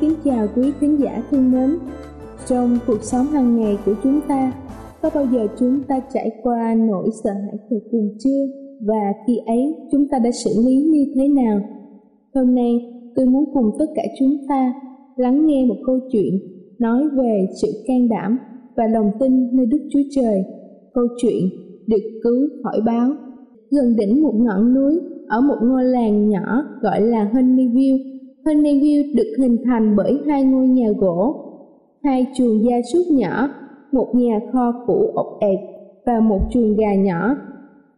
[0.00, 1.70] Kính chào quý khán giả thân mến.
[2.48, 4.52] Trong cuộc sống hàng ngày của chúng ta,
[5.02, 8.46] có bao giờ chúng ta trải qua nỗi sợ hãi tột cùng chưa?
[8.86, 11.60] Và khi ấy chúng ta đã xử lý như thế nào?
[12.34, 12.72] Hôm nay
[13.14, 14.74] tôi muốn cùng tất cả chúng ta
[15.16, 16.38] lắng nghe một câu chuyện
[16.78, 18.38] nói về sự can đảm
[18.76, 20.44] và lòng tin nơi Đức Chúa Trời.
[20.94, 21.42] Câu chuyện
[21.86, 23.10] được cứu khỏi báo.
[23.70, 28.04] Gần đỉnh một ngọn núi ở một ngôi làng nhỏ gọi là Honeyville,
[28.44, 31.34] Honeyville được hình thành bởi hai ngôi nhà gỗ,
[32.02, 33.48] hai chuồng gia súc nhỏ,
[33.92, 35.58] một nhà kho cũ ộc ẹp
[36.06, 37.36] và một chuồng gà nhỏ.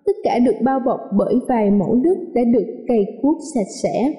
[0.06, 4.14] Tất cả được bao bọc bởi vài mẫu đất đã được cày cuốc sạch sẽ.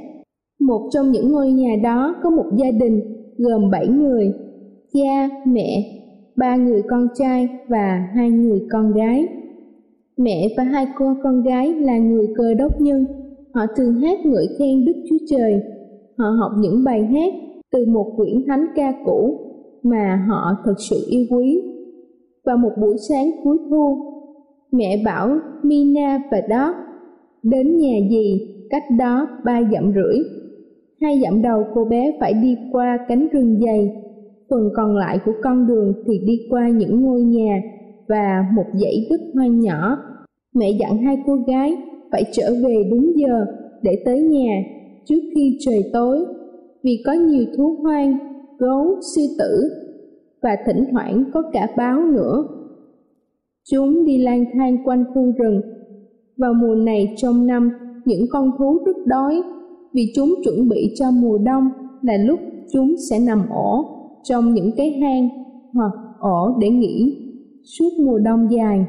[0.59, 3.01] Một trong những ngôi nhà đó có một gia đình
[3.37, 4.33] gồm bảy người,
[4.93, 5.83] cha, mẹ,
[6.35, 9.27] ba người con trai và hai người con gái.
[10.17, 13.05] Mẹ và hai cô con gái là người cơ đốc nhân,
[13.53, 15.61] họ thường hát ngợi khen Đức Chúa Trời
[16.17, 17.33] họ học những bài hát
[17.71, 19.39] từ một quyển thánh ca cũ
[19.83, 21.61] mà họ thật sự yêu quý.
[22.45, 23.97] Vào một buổi sáng cuối thu,
[24.71, 26.75] mẹ bảo Mina và đó
[27.43, 30.17] đến nhà gì cách đó ba dặm rưỡi.
[31.01, 33.91] Hai dặm đầu cô bé phải đi qua cánh rừng dày,
[34.49, 37.61] phần còn lại của con đường thì đi qua những ngôi nhà
[38.07, 39.97] và một dãy đất hoa nhỏ.
[40.55, 41.77] Mẹ dặn hai cô gái
[42.11, 43.45] phải trở về đúng giờ
[43.81, 44.63] để tới nhà
[45.05, 46.25] trước khi trời tối
[46.83, 48.17] vì có nhiều thú hoang,
[48.57, 49.69] gấu, sư tử
[50.41, 52.43] và thỉnh thoảng có cả báo nữa.
[53.71, 55.61] Chúng đi lang thang quanh khu rừng.
[56.37, 57.69] Vào mùa này trong năm,
[58.05, 59.41] những con thú rất đói
[59.93, 61.69] vì chúng chuẩn bị cho mùa đông
[62.01, 62.39] là lúc
[62.73, 63.85] chúng sẽ nằm ổ
[64.23, 65.29] trong những cái hang
[65.73, 67.21] hoặc ổ để nghỉ
[67.63, 68.85] suốt mùa đông dài.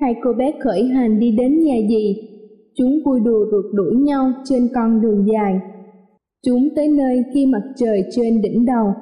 [0.00, 2.16] Hai cô bé khởi hành đi đến nhà gì
[2.76, 5.60] Chúng vui đùa rượt đuổi nhau trên con đường dài.
[6.46, 8.92] Chúng tới nơi khi mặt trời trên đỉnh đầu.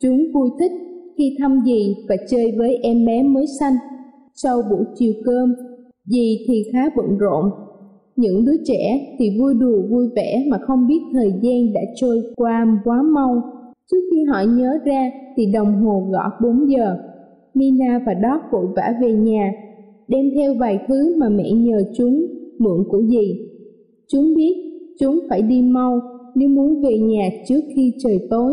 [0.00, 0.72] Chúng vui thích
[1.18, 3.74] khi thăm dì và chơi với em bé mới sanh.
[4.34, 5.54] Sau buổi chiều cơm,
[6.04, 7.50] dì thì khá bận rộn.
[8.16, 12.22] Những đứa trẻ thì vui đùa vui vẻ mà không biết thời gian đã trôi
[12.36, 13.42] qua quá mau.
[13.90, 16.96] Trước khi họ nhớ ra thì đồng hồ gõ 4 giờ.
[17.54, 19.52] Mina và Doc vội vã về nhà,
[20.08, 22.26] đem theo vài thứ mà mẹ nhờ chúng
[22.58, 23.38] mượn của gì?
[24.08, 24.54] Chúng biết
[25.00, 26.00] chúng phải đi mau
[26.34, 28.52] nếu muốn về nhà trước khi trời tối.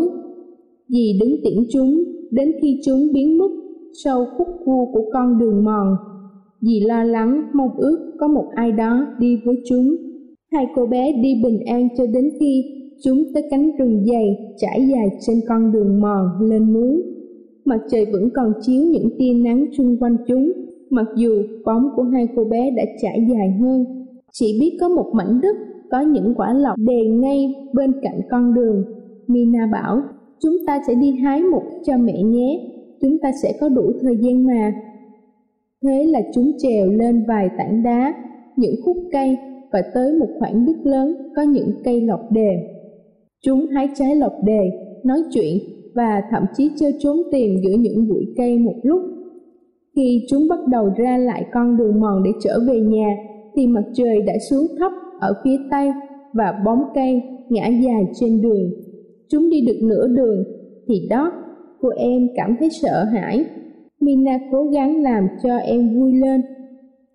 [0.87, 3.51] Dì đứng tiễn chúng, đến khi chúng biến mất
[4.03, 5.95] sau khúc cua của con đường mòn.
[6.61, 9.95] Dì lo lắng, mong ước có một ai đó đi với chúng.
[10.51, 12.63] Hai cô bé đi bình an cho đến khi
[13.03, 17.03] chúng tới cánh rừng dày trải dài trên con đường mòn lên núi.
[17.65, 20.51] Mặt trời vẫn còn chiếu những tia nắng chung quanh chúng
[20.91, 23.85] mặc dù bóng của hai cô bé đã trải dài hơn.
[24.31, 25.55] Chỉ biết có một mảnh đất
[25.91, 28.83] có những quả lọc đề ngay bên cạnh con đường.
[29.27, 30.01] Mina bảo,
[30.39, 32.69] chúng ta sẽ đi hái một cho mẹ nhé,
[33.01, 34.73] chúng ta sẽ có đủ thời gian mà.
[35.83, 38.13] Thế là chúng trèo lên vài tảng đá,
[38.57, 39.37] những khúc cây
[39.71, 42.49] và tới một khoảng đất lớn có những cây lọc đề.
[43.43, 44.71] Chúng hái trái lọc đề,
[45.03, 45.57] nói chuyện
[45.95, 49.01] và thậm chí chơi trốn tìm giữa những bụi cây một lúc
[50.01, 53.15] khi chúng bắt đầu ra lại con đường mòn để trở về nhà,
[53.55, 55.91] thì mặt trời đã xuống thấp ở phía tây
[56.33, 58.71] và bóng cây ngã dài trên đường.
[59.29, 60.43] Chúng đi được nửa đường,
[60.87, 61.31] thì đó,
[61.81, 63.45] cô em cảm thấy sợ hãi.
[63.99, 66.41] Mina cố gắng làm cho em vui lên.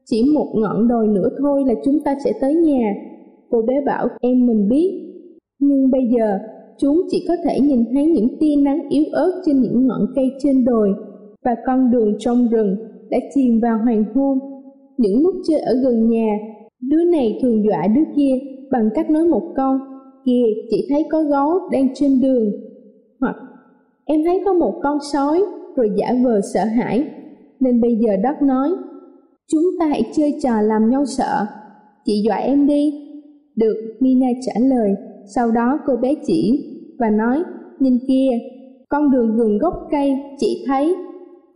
[0.05, 2.95] Chỉ một ngọn đồi nữa thôi là chúng ta sẽ tới nhà.
[3.51, 4.91] Cô bé bảo em mình biết.
[5.59, 6.39] Nhưng bây giờ,
[6.79, 10.31] chúng chỉ có thể nhìn thấy những tia nắng yếu ớt trên những ngọn cây
[10.43, 10.95] trên đồi
[11.47, 12.77] và con đường trong rừng
[13.11, 14.39] đã chìm vào hoàng hôn.
[14.97, 16.39] Những lúc chơi ở gần nhà,
[16.81, 18.39] đứa này thường dọa đứa kia
[18.71, 19.79] bằng cách nói một câu,
[20.25, 22.53] kìa chỉ thấy có gấu đang trên đường.
[23.21, 23.37] Hoặc
[24.05, 25.43] em thấy có một con sói
[25.77, 27.05] rồi giả vờ sợ hãi.
[27.61, 28.69] Nên bây giờ đất nói,
[29.53, 31.47] chúng ta hãy chơi trò làm nhau sợ.
[32.05, 33.03] Chị dọa em đi.
[33.57, 34.95] Được, Mina trả lời.
[35.35, 37.43] Sau đó cô bé chỉ và nói,
[37.81, 38.29] nhìn kia,
[38.89, 40.95] con đường gần gốc cây, chị thấy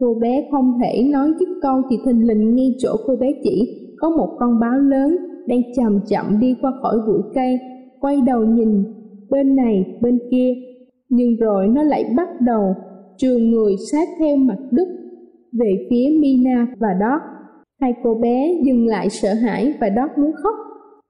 [0.00, 3.80] Cô bé không thể nói dứt câu thì thình lình ngay chỗ cô bé chỉ
[3.98, 5.16] có một con báo lớn
[5.46, 7.58] đang chậm chậm đi qua khỏi bụi cây,
[8.00, 8.84] quay đầu nhìn
[9.30, 10.54] bên này bên kia,
[11.08, 12.74] nhưng rồi nó lại bắt đầu
[13.16, 14.88] trường người sát theo mặt đất
[15.52, 17.22] về phía Mina và Dot.
[17.80, 20.54] Hai cô bé dừng lại sợ hãi và Dot muốn khóc.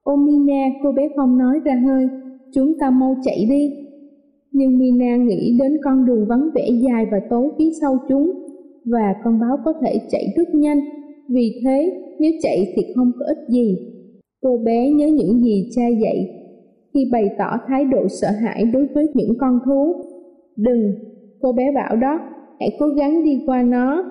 [0.03, 2.07] Ô Mina, cô bé không nói ra hơi,
[2.53, 3.73] chúng ta mau chạy đi.
[4.51, 8.31] Nhưng Mina nghĩ đến con đường vắng vẻ dài và tối phía sau chúng,
[8.85, 10.79] và con báo có thể chạy rất nhanh,
[11.29, 13.77] vì thế nếu chạy thì không có ích gì.
[14.41, 16.29] Cô bé nhớ những gì cha dạy,
[16.93, 19.95] khi bày tỏ thái độ sợ hãi đối với những con thú.
[20.55, 20.93] Đừng,
[21.41, 22.19] cô bé bảo đó,
[22.59, 24.03] hãy cố gắng đi qua nó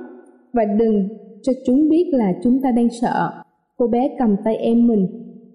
[0.53, 1.09] và đừng
[1.43, 3.31] cho chúng biết là chúng ta đang sợ.
[3.77, 5.07] Cô bé cầm tay em mình.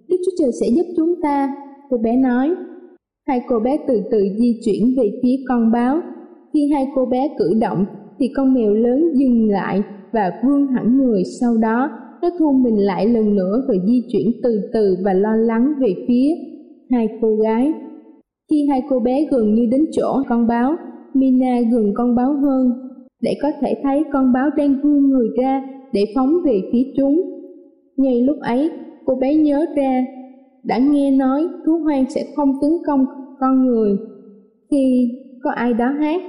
[0.10, 1.56] Đức Chúa Trời sẽ giúp chúng ta,
[1.90, 2.56] cô bé nói.
[3.28, 6.02] Hai cô bé từ từ di chuyển về phía con báo.
[6.54, 7.86] Khi hai cô bé cử động
[8.20, 11.90] thì con mèo lớn dừng lại và vươn hẳn người sau đó
[12.22, 15.96] nó thu mình lại lần nữa rồi di chuyển từ từ và lo lắng về
[16.08, 16.30] phía
[16.90, 17.74] hai cô gái.
[18.52, 20.76] Khi hai cô bé gần như đến chỗ con báo,
[21.14, 22.72] Mina gần con báo hơn
[23.22, 27.22] để có thể thấy con báo đang vươn người ra để phóng về phía chúng.
[27.98, 28.70] Ngay lúc ấy,
[29.06, 30.06] cô bé nhớ ra
[30.64, 33.06] đã nghe nói thú hoang sẽ không tấn công
[33.40, 33.98] con người
[34.72, 35.12] khi
[35.44, 36.22] có ai đó hát.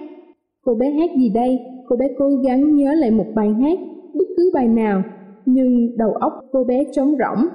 [0.65, 1.59] Cô bé hát gì đây?
[1.89, 3.79] Cô bé cố gắng nhớ lại một bài hát,
[4.15, 5.03] bất cứ bài nào,
[5.47, 7.47] nhưng đầu óc cô bé trống rỗng.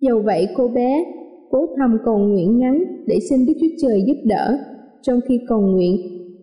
[0.00, 1.04] Dầu vậy cô bé
[1.50, 4.58] cố thầm cầu nguyện ngắn để xin Đức Chúa Trời giúp đỡ.
[5.02, 5.96] Trong khi cầu nguyện,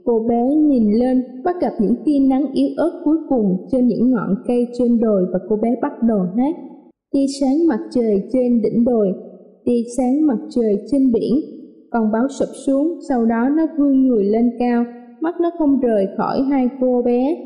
[0.06, 4.12] cô bé nhìn lên bắt gặp những tia nắng yếu ớt cuối cùng trên những
[4.12, 6.56] ngọn cây trên đồi và cô bé bắt đầu hát.
[7.12, 9.14] Tia sáng mặt trời trên đỉnh đồi,
[9.66, 11.36] tia sáng mặt trời trên biển.
[11.90, 14.86] Con báo sụp xuống, sau đó nó vươn người lên cao,
[15.22, 17.38] mắt nó không rời khỏi hai cô bé.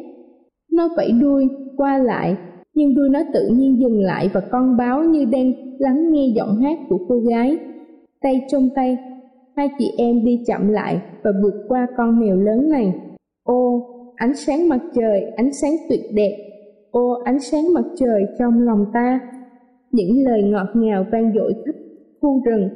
[0.72, 2.36] Nó vẫy đuôi, qua lại,
[2.74, 6.58] nhưng đuôi nó tự nhiên dừng lại và con báo như đang lắng nghe giọng
[6.58, 7.58] hát của cô gái.
[8.22, 8.98] Tay trong tay,
[9.56, 12.94] hai chị em đi chậm lại và vượt qua con mèo lớn này.
[13.44, 13.82] Ô,
[14.16, 16.38] ánh sáng mặt trời, ánh sáng tuyệt đẹp.
[16.92, 19.20] Ô, ánh sáng mặt trời trong lòng ta.
[19.92, 21.76] Những lời ngọt ngào vang dội khắp
[22.22, 22.70] khu rừng.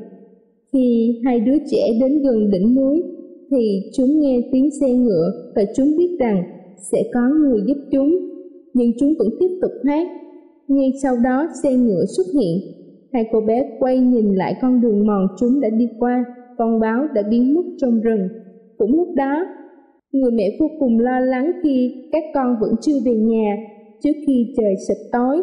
[0.74, 3.04] Khi hai đứa trẻ đến gần đỉnh núi,
[3.52, 6.44] thì chúng nghe tiếng xe ngựa và chúng biết rằng
[6.92, 8.10] sẽ có người giúp chúng.
[8.74, 10.08] Nhưng chúng vẫn tiếp tục hát.
[10.68, 12.58] Ngay sau đó xe ngựa xuất hiện.
[13.14, 16.26] Hai cô bé quay nhìn lại con đường mòn chúng đã đi qua
[16.58, 18.28] con báo đã biến mất trong rừng.
[18.78, 19.46] Cũng lúc đó,
[20.12, 23.58] người mẹ vô cùng lo lắng khi các con vẫn chưa về nhà
[24.04, 25.42] trước khi trời sập tối.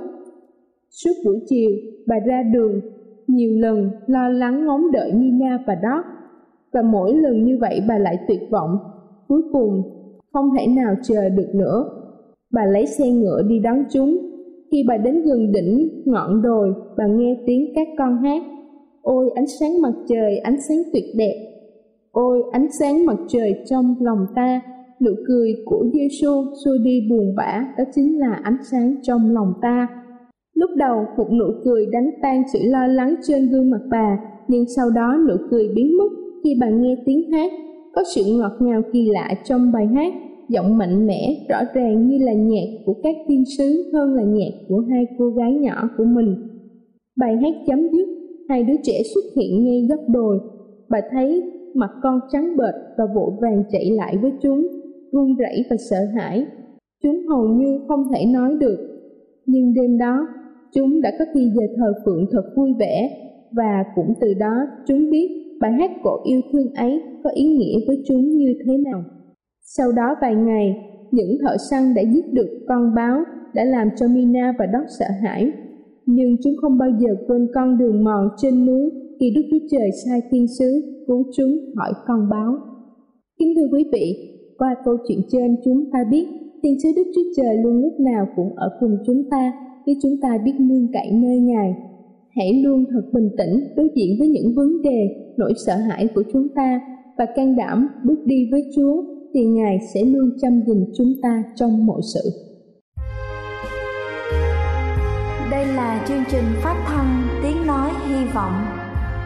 [0.90, 1.70] Suốt buổi chiều,
[2.06, 2.80] bà ra đường
[3.26, 6.15] nhiều lần lo lắng ngóng đợi Nina và Dot
[6.72, 8.78] và mỗi lần như vậy bà lại tuyệt vọng.
[9.28, 9.82] Cuối cùng,
[10.32, 11.84] không thể nào chờ được nữa.
[12.52, 14.18] Bà lấy xe ngựa đi đón chúng.
[14.72, 18.42] Khi bà đến gần đỉnh ngọn đồi, bà nghe tiếng các con hát
[19.06, 21.34] Ôi ánh sáng mặt trời, ánh sáng tuyệt đẹp.
[22.12, 24.60] Ôi ánh sáng mặt trời trong lòng ta,
[25.00, 29.52] nụ cười của Giêsu xua đi buồn bã, đó chính là ánh sáng trong lòng
[29.62, 29.88] ta.
[30.54, 34.18] Lúc đầu, một nụ cười đánh tan sự lo lắng trên gương mặt bà,
[34.48, 36.08] nhưng sau đó nụ cười biến mất
[36.46, 37.52] khi bà nghe tiếng hát.
[37.92, 40.12] Có sự ngọt ngào kỳ lạ trong bài hát,
[40.48, 44.50] giọng mạnh mẽ, rõ ràng như là nhạc của các tiên sứ hơn là nhạc
[44.68, 46.36] của hai cô gái nhỏ của mình.
[47.16, 48.08] Bài hát chấm dứt
[48.48, 50.38] hai đứa trẻ xuất hiện ngay góc đồi.
[50.88, 51.42] Bà thấy
[51.74, 54.66] mặt con trắng bệch và vội vàng chạy lại với chúng,
[55.12, 56.46] run rẩy và sợ hãi.
[57.02, 58.78] Chúng hầu như không thể nói được.
[59.46, 60.26] Nhưng đêm đó,
[60.74, 63.10] chúng đã có khi giờ thờ phượng thật vui vẻ
[63.52, 67.78] và cũng từ đó chúng biết bài hát cổ yêu thương ấy có ý nghĩa
[67.86, 69.04] với chúng như thế nào.
[69.64, 70.76] Sau đó vài ngày,
[71.10, 73.18] những thợ săn đã giết được con báo
[73.54, 75.52] đã làm cho Mina và Dot sợ hãi
[76.06, 79.90] nhưng chúng không bao giờ quên con đường mòn trên núi khi Đức Chúa Trời
[80.04, 82.54] sai thiên sứ cứu chúng khỏi con báo.
[83.38, 86.26] Kính thưa quý vị, qua câu chuyện trên chúng ta biết
[86.62, 89.52] thiên sứ Đức Chúa Trời luôn lúc nào cũng ở cùng chúng ta
[89.86, 91.74] khi chúng ta biết nương cậy nơi Ngài.
[92.36, 96.22] Hãy luôn thật bình tĩnh đối diện với những vấn đề, nỗi sợ hãi của
[96.32, 96.80] chúng ta
[97.18, 99.02] và can đảm bước đi với Chúa
[99.34, 102.20] thì Ngài sẽ luôn chăm gìn chúng ta trong mọi sự.
[105.50, 108.64] Đây là chương trình phát thanh Tiếng Nói Hy Vọng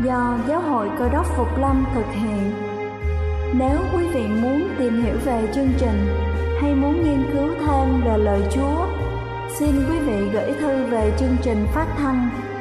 [0.05, 2.43] do Giáo hội Cơ đốc Phục Lâm thực hiện.
[3.59, 5.99] Nếu quý vị muốn tìm hiểu về chương trình
[6.61, 8.87] hay muốn nghiên cứu thêm về lời Chúa,
[9.59, 12.50] xin quý vị gửi thư về chương trình phát thanh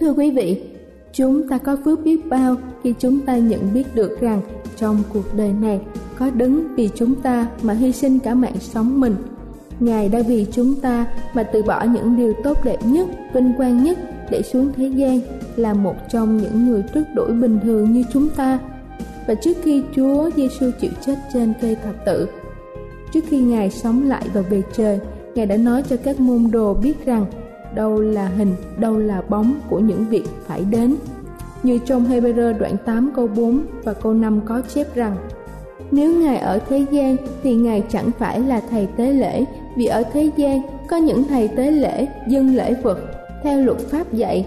[0.00, 0.62] Thưa quý vị,
[1.12, 4.40] chúng ta có phước biết bao khi chúng ta nhận biết được rằng
[4.76, 5.80] trong cuộc đời này
[6.18, 9.16] có đứng vì chúng ta mà hy sinh cả mạng sống mình
[9.80, 13.84] Ngài đã vì chúng ta mà từ bỏ những điều tốt đẹp nhất, vinh quang
[13.84, 13.98] nhất
[14.30, 15.20] để xuống thế gian
[15.56, 18.58] là một trong những người trước đổi bình thường như chúng ta.
[19.26, 22.28] Và trước khi Chúa Giêsu chịu chết trên cây thập tự,
[23.12, 25.00] trước khi Ngài sống lại và về trời,
[25.34, 27.26] Ngài đã nói cho các môn đồ biết rằng
[27.74, 30.96] đâu là hình, đâu là bóng của những việc phải đến.
[31.62, 35.16] Như trong Hebrew đoạn 8 câu 4 và câu 5 có chép rằng
[35.90, 39.44] Nếu Ngài ở thế gian thì Ngài chẳng phải là thầy tế lễ
[39.76, 42.98] vì ở thế gian có những thầy tế lễ dâng lễ vật
[43.42, 44.46] theo luật pháp dạy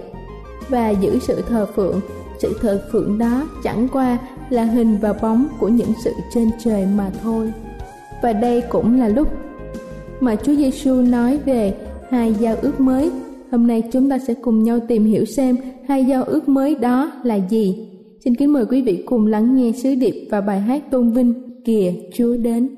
[0.70, 2.02] và giữ sự thờ phượng
[2.40, 4.18] sự thờ phượng đó chẳng qua
[4.50, 7.54] là hình và bóng của những sự trên trời mà thôi
[8.22, 9.28] và đây cũng là lúc
[10.20, 11.74] mà Chúa Giêsu nói về
[12.14, 13.12] hai giao ước mới.
[13.52, 17.12] Hôm nay chúng ta sẽ cùng nhau tìm hiểu xem hai giao ước mới đó
[17.24, 17.88] là gì.
[18.24, 21.34] Xin kính mời quý vị cùng lắng nghe sứ điệp và bài hát tôn vinh
[21.66, 22.70] Kìa Chúa đến.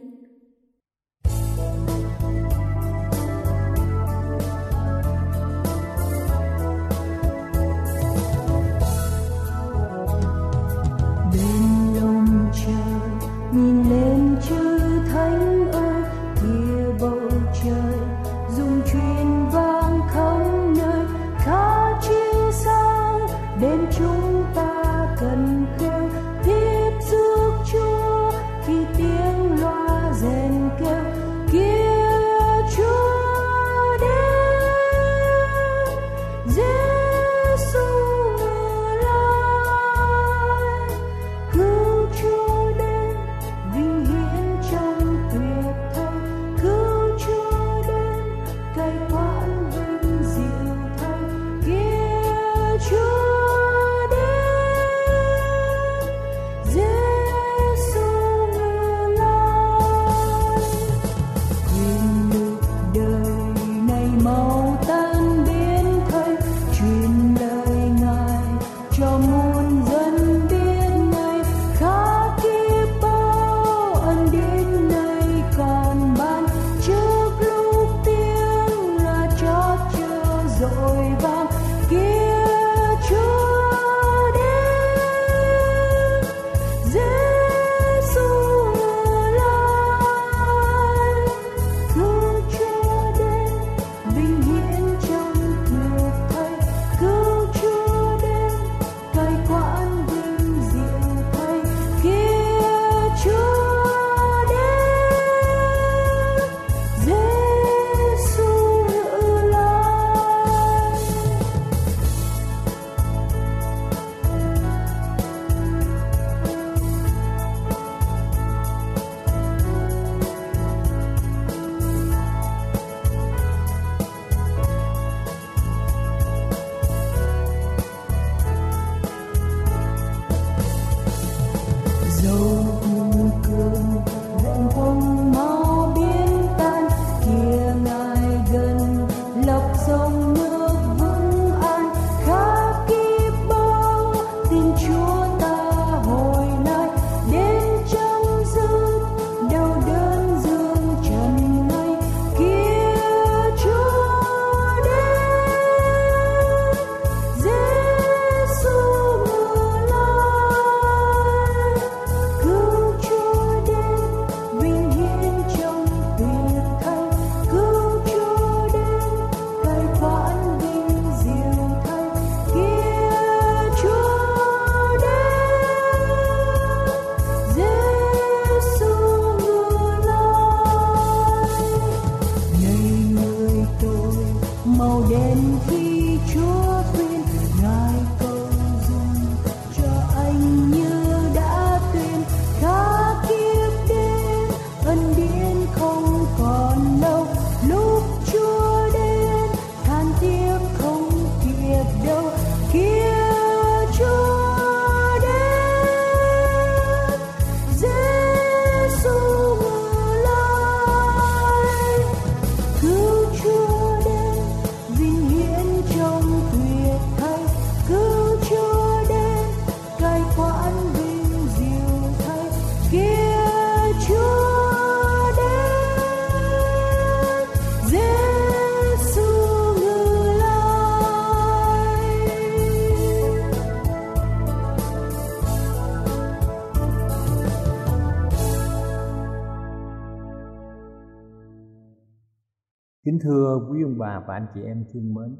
[244.27, 245.35] Và anh chị em thương mến,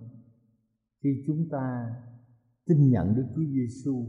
[1.04, 1.96] khi chúng ta
[2.68, 4.06] tin nhận Đức Chúa Giêsu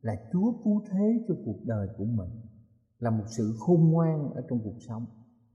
[0.00, 2.30] là Chúa cứu thế cho cuộc đời của mình,
[2.98, 5.06] là một sự khôn ngoan ở trong cuộc sống,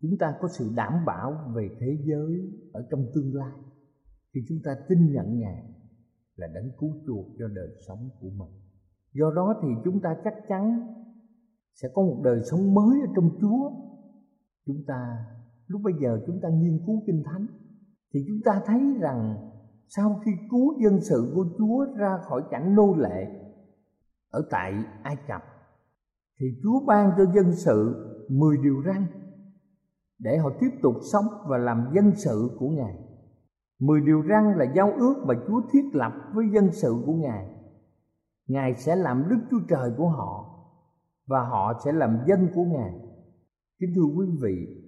[0.02, 3.52] chúng ta có sự đảm bảo về thế giới ở trong tương lai.
[4.34, 5.64] Khi chúng ta tin nhận ngài
[6.36, 8.52] là đấng cứu chuộc cho đời sống của mình.
[9.14, 10.88] Do đó thì chúng ta chắc chắn
[11.74, 13.72] sẽ có một đời sống mới ở trong chúa.
[14.66, 15.26] Chúng ta,
[15.68, 17.48] lúc bây giờ chúng ta nghiên cứu kinh thánh
[18.14, 19.50] thì chúng ta thấy rằng
[19.88, 23.28] sau khi cứu dân sự của chúa ra khỏi cảnh nô lệ
[24.30, 25.42] ở tại ai cập,
[26.40, 29.06] thì chúa ban cho dân sự 10 điều răn
[30.20, 32.96] để họ tiếp tục sống và làm dân sự của ngài.
[33.80, 37.48] Mười điều răn là giao ước mà chúa thiết lập với dân sự của ngài.
[38.48, 40.46] Ngài sẽ làm đức chúa trời của họ
[41.28, 42.94] và họ sẽ làm dân của ngài.
[43.80, 44.79] Kính thưa quý vị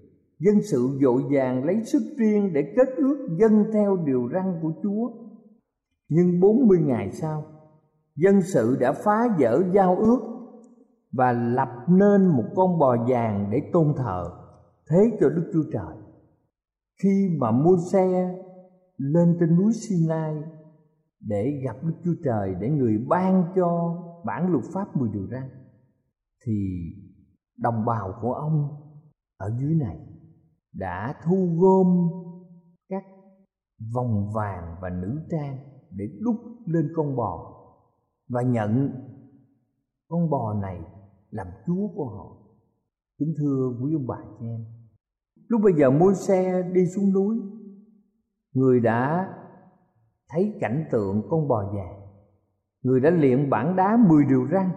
[0.41, 4.71] dân sự dội vàng lấy sức riêng để kết ước dân theo điều răn của
[4.83, 5.21] chúa
[6.13, 7.43] nhưng 40 ngày sau,
[8.15, 10.19] dân sự đã phá vỡ giao ước
[11.11, 14.23] và lập nên một con bò vàng để tôn thờ,
[14.89, 15.97] thế cho Đức Chúa Trời.
[17.03, 18.35] Khi mà Môi-se
[18.97, 20.35] lên trên núi Sinai
[21.19, 25.49] để gặp Đức Chúa Trời để người ban cho bản luật pháp mười điều răn,
[26.45, 26.53] thì
[27.57, 28.69] đồng bào của ông
[29.37, 30.10] ở dưới này
[30.73, 32.09] đã thu gom
[32.89, 33.03] các
[33.93, 35.57] vòng vàng và nữ trang
[35.91, 37.57] để đúc lên con bò
[38.29, 38.91] và nhận
[40.07, 40.81] con bò này
[41.29, 42.37] làm chúa của họ.
[43.17, 44.65] Kính thưa quý ông bà chị em,
[45.47, 47.37] lúc bây giờ môi xe đi xuống núi,
[48.53, 49.29] người đã
[50.29, 52.01] thấy cảnh tượng con bò vàng
[52.83, 54.71] người đã luyện bản đá mười điều răn,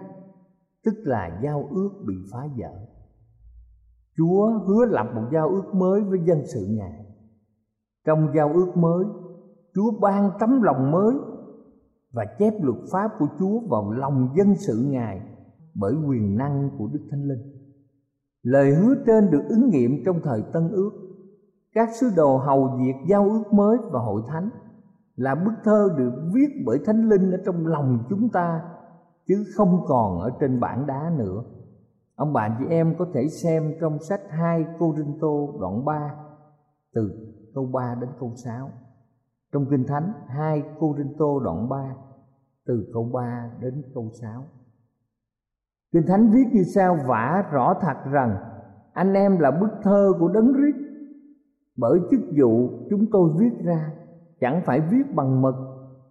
[0.85, 2.87] tức là giao ước bị phá vỡ
[4.17, 7.05] chúa hứa lập một giao ước mới với dân sự ngài.
[8.07, 9.05] Trong giao ước mới,
[9.75, 11.15] chúa ban tấm lòng mới
[12.13, 15.21] và chép luật pháp của chúa vào lòng dân sự ngài
[15.75, 17.55] bởi quyền năng của đức thánh linh.
[18.43, 20.91] Lời hứa trên được ứng nghiệm trong thời tân ước.
[21.75, 24.51] Các sứ đồ hầu việc giao ước mới và hội thánh
[25.17, 28.61] là bức thơ được viết bởi thánh linh ở trong lòng chúng ta,
[29.29, 31.43] chứ không còn ở trên bảng đá nữa
[32.15, 36.15] ông bạn chị em có thể xem trong sách 2 Cô Rinh Tô đoạn 3
[36.95, 37.11] từ
[37.55, 38.71] câu 3 đến câu 6
[39.53, 41.95] trong Kinh Thánh 2 Cô Rinh Tô đoạn 3
[42.67, 44.45] từ câu 3 đến câu 6
[45.93, 48.37] Kinh Thánh viết như sau, vả rõ thật rằng,
[48.93, 50.75] anh em là bức thơ của đấng rít
[51.77, 53.93] bởi chức vụ chúng tôi viết ra
[54.41, 55.55] chẳng phải viết bằng mực,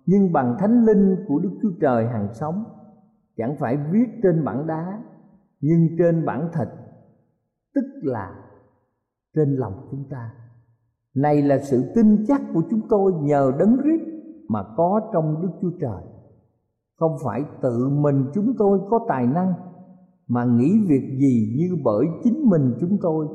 [0.06, 2.64] nhưng bằng thánh linh của Đức Chúa Trời hàng sống.
[3.38, 5.02] Chẳng phải viết trên bảng đá
[5.64, 6.68] nhưng trên bản thịt,
[7.76, 8.36] tức là
[9.36, 10.32] trên lòng chúng ta.
[11.16, 14.02] Này là sự tin chắc của chúng tôi nhờ đấng rít
[14.50, 16.04] mà có trong Đức Chúa Trời.
[17.00, 19.54] Không phải tự mình chúng tôi có tài năng
[20.28, 23.28] mà nghĩ việc gì như bởi chính mình chúng tôi,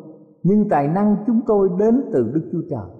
[0.42, 2.90] nhưng tài năng chúng tôi đến từ đức chúa trời.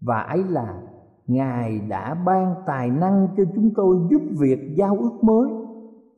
[0.00, 0.82] Và ấy là
[1.26, 5.50] ngài đã ban tài năng cho chúng tôi giúp việc giao ước mới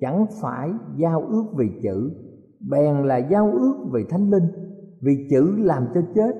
[0.02, 2.10] chẳng phải giao ước về chữ,
[2.70, 4.46] bèn là giao ước về thánh linh.
[5.00, 6.32] Vì chữ làm cho chết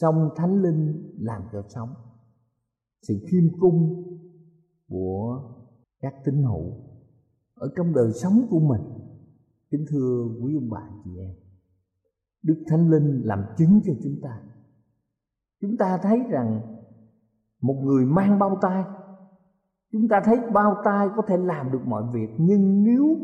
[0.00, 1.88] song thánh linh làm cho sống.
[3.02, 4.04] Sự khiêm cung
[4.88, 5.40] của
[6.00, 6.72] các tín hữu
[7.54, 8.82] ở trong đời sống của mình.
[9.70, 11.34] Kính thưa quý ông bà, chị em,
[12.42, 14.42] đức thánh linh làm chứng cho chúng ta.
[15.60, 16.60] Chúng ta thấy rằng
[17.62, 18.84] một người mang bao tay
[19.98, 23.16] chúng ta thấy bao tay có thể làm được mọi việc, nhưng nếu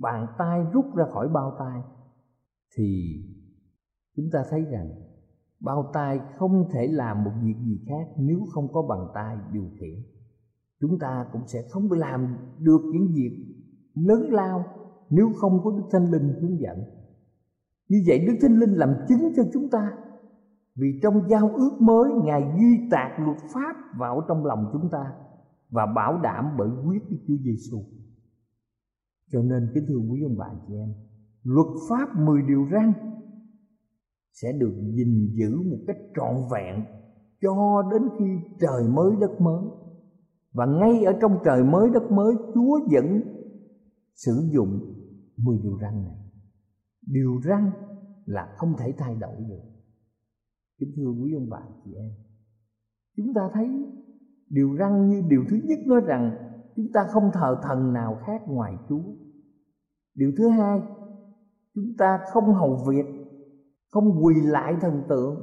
[0.00, 1.82] bàn tay rút ra khỏi bao tay,
[2.76, 3.14] thì
[4.16, 4.88] chúng ta thấy rằng
[5.60, 9.64] bao tay không thể làm một việc gì khác nếu không có bàn tay điều
[9.80, 10.04] khiển
[10.80, 13.46] chúng ta cũng sẽ không làm được những việc
[13.94, 14.64] lớn lao
[15.10, 16.78] nếu không có Đức Thánh Linh hướng dẫn.
[17.88, 19.92] Như vậy Đức Thánh Linh làm chứng cho chúng ta,
[20.76, 25.12] vì trong giao ước mới Ngài ghi tạc luật pháp vào trong lòng chúng ta
[25.70, 27.82] và bảo đảm bởi quyết Đức Chúa Giêsu.
[29.30, 30.94] Cho nên kính thưa quý ông bà chị em,
[31.42, 32.92] luật pháp 10 điều răn
[34.32, 36.84] sẽ được gìn giữ một cách trọn vẹn
[37.40, 38.24] cho đến khi
[38.60, 39.64] trời mới đất mới.
[40.52, 43.20] Và ngay ở trong trời mới đất mới Chúa vẫn
[44.14, 44.94] sử dụng
[45.36, 46.18] 10 điều răn này
[47.06, 47.70] điều răn
[48.26, 49.62] là không thể thay đổi được
[50.78, 52.10] kính thưa quý ông bà chị em
[53.16, 53.68] chúng ta thấy
[54.50, 56.30] điều răn như điều thứ nhất nói rằng
[56.76, 59.02] chúng ta không thờ thần nào khác ngoài chúa.
[60.14, 60.80] Điều thứ hai,
[61.74, 63.06] chúng ta không hầu việc,
[63.90, 65.36] không quỳ lại thần tượng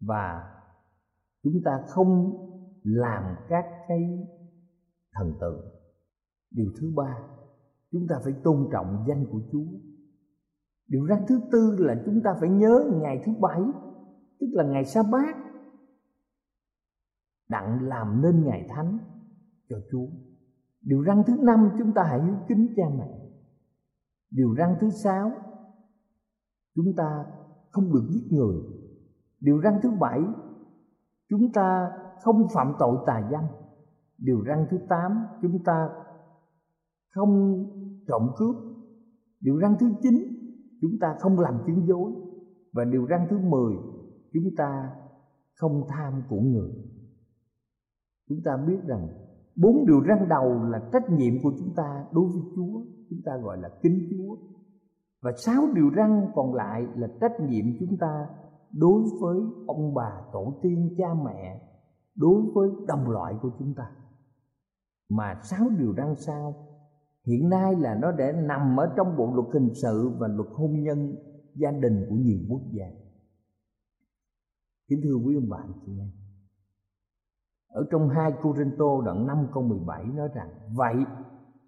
[0.00, 0.52] và
[1.42, 2.32] chúng ta không
[2.82, 4.28] làm các cái
[5.14, 5.64] thần tượng.
[6.50, 7.18] Điều thứ ba,
[7.92, 9.78] chúng ta phải tôn trọng danh của chúa.
[10.88, 13.60] Điều răn thứ tư là chúng ta phải nhớ ngày thứ bảy,
[14.40, 15.36] tức là ngày sa bát
[17.52, 18.98] đặng làm nên ngày thánh
[19.68, 20.06] cho chúa.
[20.82, 23.18] Điều răn thứ năm chúng ta hãy hiếu kính cha mẹ.
[24.30, 25.32] Điều răn thứ sáu,
[26.74, 27.24] chúng ta
[27.70, 28.56] không được giết người.
[29.40, 30.20] Điều răn thứ bảy,
[31.28, 31.90] chúng ta
[32.22, 33.44] không phạm tội tà dâm.
[34.18, 35.88] Điều răn thứ tám, chúng ta
[37.14, 37.64] không
[38.08, 38.56] trộm cướp.
[39.40, 40.14] Điều răn thứ chín,
[40.80, 42.12] chúng ta không làm chứng dối.
[42.72, 43.74] Và điều răn thứ mười,
[44.32, 44.90] chúng ta
[45.54, 46.70] không tham của người
[48.32, 49.08] chúng ta biết rằng
[49.56, 53.36] bốn điều răn đầu là trách nhiệm của chúng ta đối với chúa, chúng ta
[53.36, 54.36] gọi là kính chúa.
[55.22, 58.26] Và sáu điều răn còn lại là trách nhiệm chúng ta
[58.72, 61.60] đối với ông bà tổ tiên, cha mẹ,
[62.16, 63.90] đối với đồng loại của chúng ta.
[65.08, 66.54] Mà sáu điều răn sau,
[67.26, 70.82] hiện nay là nó để nằm ở trong bộ luật hình sự và luật hôn
[70.82, 71.14] nhân
[71.54, 72.86] gia đình của nhiều quốc gia.
[74.88, 76.21] Kính thưa quý ông bạn chị em
[77.72, 80.94] ở trong hai Corinto đoạn 5 câu 17 nói rằng, vậy,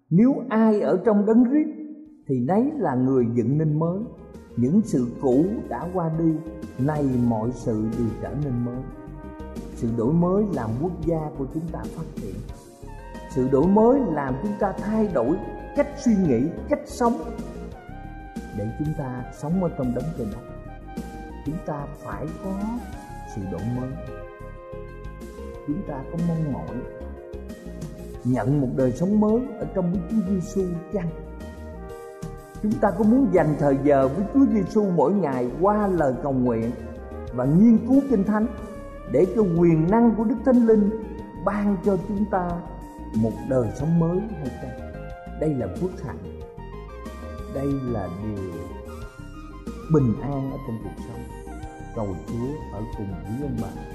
[0.09, 1.69] nếu ai ở trong đấng Christ
[2.27, 3.99] thì nấy là người dựng nên mới.
[4.57, 6.33] Những sự cũ đã qua đi,
[6.79, 8.83] nay mọi sự đều trở nên mới.
[9.75, 12.35] Sự đổi mới làm quốc gia của chúng ta phát triển.
[13.29, 15.37] Sự đổi mới làm chúng ta thay đổi
[15.75, 17.13] cách suy nghĩ, cách sống.
[18.57, 20.41] Để chúng ta sống ở trong đấng trên đất,
[21.45, 22.59] chúng ta phải có
[23.35, 23.91] sự đổi mới
[25.67, 26.75] chúng ta có mong mỏi
[28.23, 30.61] nhận một đời sống mới ở trong Đức Chúa Giêsu
[30.93, 31.09] chăng?
[32.63, 36.31] Chúng ta có muốn dành thời giờ với Chúa Giêsu mỗi ngày qua lời cầu
[36.31, 36.71] nguyện
[37.33, 38.47] và nghiên cứu kinh thánh
[39.11, 40.89] để cho quyền năng của Đức Thánh Linh
[41.45, 42.51] ban cho chúng ta
[43.15, 44.91] một đời sống mới hay chăng?
[45.39, 46.41] Đây là phước hạnh.
[47.53, 48.53] Đây là điều
[49.93, 51.23] bình an ở trong cuộc sống.
[51.95, 53.94] Cầu Chúa ở cùng với ông bạn.